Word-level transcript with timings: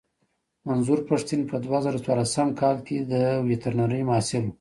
منظور 0.67 0.99
پښتين 1.09 1.41
په 1.49 1.55
دوه 1.63 1.79
زره 1.85 1.97
څوارلسم 2.05 2.47
کې 2.85 2.97
د 3.11 3.13
ويترنرۍ 3.47 4.01
محصل 4.09 4.43
و. 4.45 4.49